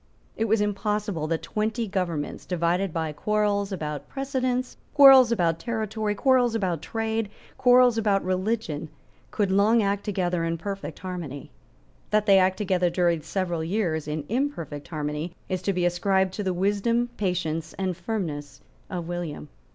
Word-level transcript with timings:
It 0.35 0.45
was 0.45 0.61
impossible 0.61 1.27
that 1.27 1.43
twenty 1.43 1.87
governments, 1.87 2.47
divided 2.47 2.91
by 2.91 3.11
quarrels 3.13 3.71
about 3.71 4.09
precedence, 4.09 4.75
quarrels 4.95 5.31
about 5.31 5.59
territory, 5.59 6.15
quarrels 6.15 6.55
about 6.55 6.81
trade, 6.81 7.29
quarrels 7.55 7.99
about 7.99 8.25
religion, 8.25 8.89
could 9.29 9.51
long 9.51 9.83
act 9.83 10.03
together 10.03 10.43
in 10.43 10.57
perfect 10.57 10.97
harmony. 10.97 11.51
That 12.09 12.25
they 12.25 12.39
acted 12.39 12.57
together 12.63 12.89
during 12.89 13.21
several 13.21 13.63
years 13.63 14.07
in 14.07 14.25
imperfect 14.27 14.87
harmony 14.87 15.35
is 15.47 15.61
to 15.61 15.71
be 15.71 15.85
ascribed 15.85 16.33
to 16.33 16.43
the 16.43 16.51
wisdom, 16.51 17.11
patience 17.17 17.73
and 17.77 17.95
firmness 17.95 18.59
of 18.89 19.07
William. 19.07 19.49